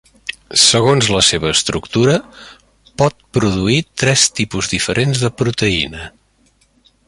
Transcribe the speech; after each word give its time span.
Segons 0.61 1.09
la 1.15 1.19
seva 1.27 1.51
estructura 1.55 2.15
pot 3.03 3.19
produir 3.39 3.77
tres 4.05 4.27
tipus 4.41 4.73
diferents 4.75 5.23
de 5.27 5.33
proteïna. 5.43 6.11